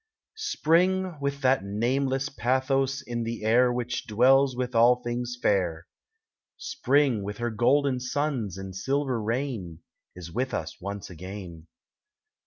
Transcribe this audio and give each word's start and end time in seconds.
Spring, 0.47 1.15
with 1.21 1.41
that 1.41 1.63
nameless 1.63 2.27
pathos 2.27 3.03
in 3.03 3.21
the 3.23 3.43
air 3.43 3.71
Which 3.71 4.07
dwells 4.07 4.55
with 4.55 4.73
all 4.73 5.03
things 5.03 5.37
fair, 5.39 5.85
Spring, 6.57 7.21
with 7.21 7.37
her 7.37 7.51
golden 7.51 7.99
suns 7.99 8.57
and 8.57 8.75
silver 8.75 9.21
rain, 9.21 9.83
Is 10.15 10.31
with 10.31 10.55
us 10.55 10.81
once 10.81 11.11
again. 11.11 11.67